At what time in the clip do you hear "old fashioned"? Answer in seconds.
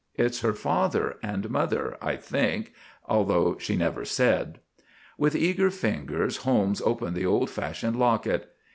7.27-7.97